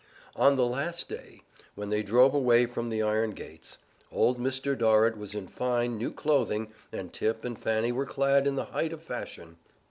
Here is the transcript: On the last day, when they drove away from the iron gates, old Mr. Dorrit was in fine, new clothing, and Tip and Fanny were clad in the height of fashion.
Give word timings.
On 0.35 0.55
the 0.55 0.65
last 0.65 1.07
day, 1.09 1.43
when 1.75 1.89
they 1.89 2.01
drove 2.01 2.33
away 2.33 2.65
from 2.65 2.89
the 2.89 3.03
iron 3.03 3.33
gates, 3.33 3.77
old 4.11 4.39
Mr. 4.39 4.75
Dorrit 4.75 5.15
was 5.15 5.35
in 5.35 5.47
fine, 5.47 5.95
new 5.95 6.11
clothing, 6.11 6.71
and 6.91 7.13
Tip 7.13 7.45
and 7.45 7.55
Fanny 7.55 7.91
were 7.91 8.07
clad 8.07 8.47
in 8.47 8.55
the 8.55 8.65
height 8.65 8.93
of 8.93 9.03
fashion. 9.03 9.57